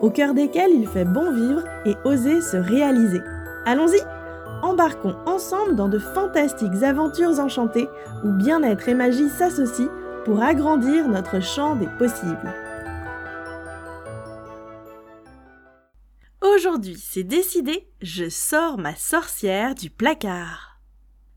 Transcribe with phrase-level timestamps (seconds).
[0.00, 3.20] au cœur desquels il fait bon vivre et oser se réaliser.
[3.64, 4.00] Allons-y
[4.62, 7.88] Embarquons ensemble dans de fantastiques aventures enchantées
[8.24, 9.90] où bien-être et magie s'associent
[10.24, 12.54] pour agrandir notre champ des possibles.
[16.42, 20.80] Aujourd'hui, c'est décidé, je sors ma sorcière du placard.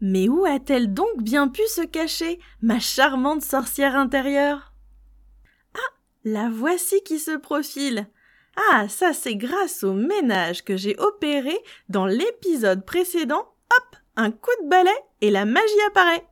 [0.02, 4.74] Mais où a-t-elle donc bien pu se cacher, ma charmante sorcière intérieure?
[5.76, 8.08] Ah, la voici qui se profile.
[8.56, 13.54] Ah, ça c'est grâce au ménage que j'ai opéré dans l'épisode précédent.
[13.72, 16.26] Hop, un coup de balai et la magie apparaît.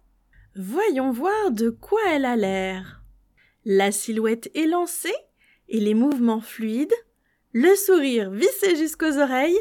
[0.56, 3.02] Voyons voir de quoi elle a l'air.
[3.66, 5.16] La silhouette élancée
[5.70, 6.94] et les mouvements fluides,
[7.54, 9.60] le sourire vissé jusqu'aux oreilles,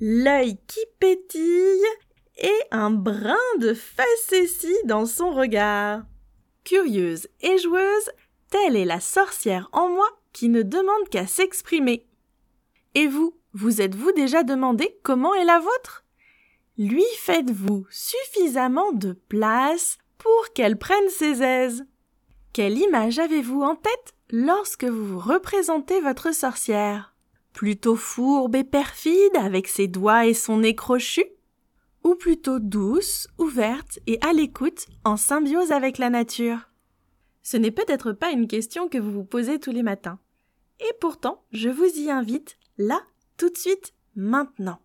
[0.00, 1.86] l'œil qui pétille
[2.38, 6.02] et un brin de facétie dans son regard.
[6.64, 8.10] Curieuse et joueuse,
[8.50, 12.06] telle est la sorcière en moi qui ne demande qu'à s'exprimer.
[12.94, 16.04] Et vous, vous êtes-vous déjà demandé comment est la vôtre?
[16.78, 21.84] Lui faites-vous suffisamment de place pour qu'elle prenne ses aises.
[22.52, 27.14] Quelle image avez-vous en tête lorsque vous vous représentez votre sorcière?
[27.52, 31.24] Plutôt fourbe et perfide avec ses doigts et son nez crochu?
[32.02, 36.69] Ou plutôt douce, ouverte et à l'écoute en symbiose avec la nature?
[37.42, 40.18] Ce n'est peut-être pas une question que vous vous posez tous les matins.
[40.80, 43.02] Et pourtant, je vous y invite, là,
[43.36, 44.80] tout de suite, maintenant.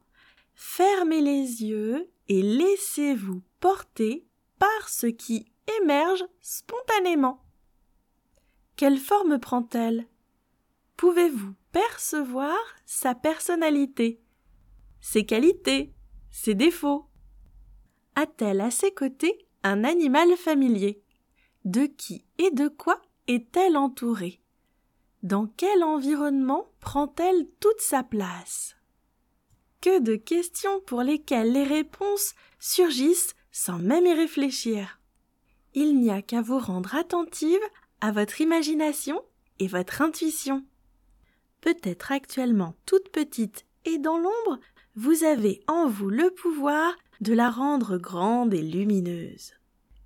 [0.54, 4.26] Fermez les yeux et laissez-vous porter
[4.60, 7.44] par ce qui émerge spontanément.
[8.76, 10.06] Quelle forme prend-elle?
[10.98, 14.22] Pouvez-vous percevoir sa personnalité,
[15.02, 15.94] ses qualités,
[16.32, 17.06] ses défauts?
[18.16, 21.05] A-t-elle à ses côtés un animal familier?
[21.66, 24.40] De qui et de quoi est-elle entourée?
[25.24, 28.76] Dans quel environnement prend-elle toute sa place?
[29.82, 35.00] Que de questions pour lesquelles les réponses surgissent sans même y réfléchir.
[35.74, 37.60] Il n'y a qu'à vous rendre attentive
[38.00, 39.24] à votre imagination
[39.60, 40.64] et votre intuition.
[41.62, 44.60] Peut-être actuellement toute petite et dans l'ombre,
[44.96, 49.54] vous avez en vous le pouvoir de la rendre grande et lumineuse.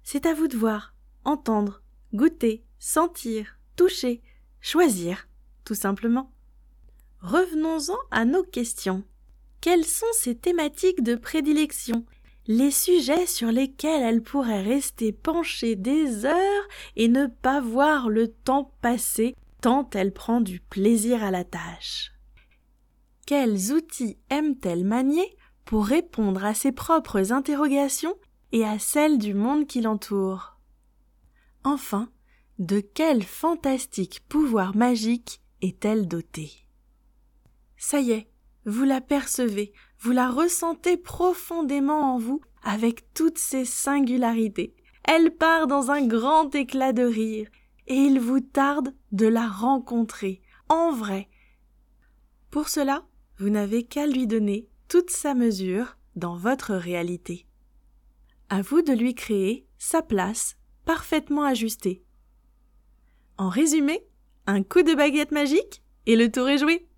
[0.04, 0.94] C'est à vous de voir
[1.24, 1.82] entendre,
[2.14, 4.22] goûter, sentir, toucher,
[4.62, 5.28] choisir,
[5.66, 6.32] tout simplement.
[7.22, 9.04] Revenons-en à nos questions.
[9.62, 12.06] Quelles sont ces thématiques de prédilection,
[12.48, 18.30] les sujets sur lesquels elle pourrait rester penchée des heures et ne pas voir le
[18.30, 22.14] temps passer tant elle prend du plaisir à la tâche
[23.26, 28.16] Quels outils aime-t-elle manier pour répondre à ses propres interrogations
[28.52, 30.59] et à celles du monde qui l'entoure?
[31.64, 32.10] Enfin,
[32.58, 36.52] de quel fantastique pouvoir magique est-elle dotée?
[37.78, 38.30] Ça y est,
[38.66, 44.76] vous la percevez, vous la ressentez profondément en vous avec toutes ses singularités.
[45.04, 47.50] Elle part dans un grand éclat de rire,
[47.88, 51.30] et il vous tarde de la rencontrer, en vrai.
[52.52, 53.06] Pour cela,
[53.38, 57.48] vous n'avez qu'à lui donner toute sa mesure dans votre réalité.
[58.50, 60.59] À vous de lui créer sa place
[60.90, 62.04] parfaitement ajusté.
[63.38, 64.08] En résumé,
[64.48, 66.89] un coup de baguette magique et le tour est joué.